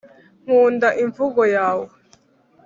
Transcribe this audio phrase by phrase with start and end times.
[0.43, 1.87] nkunda imvugo yawe.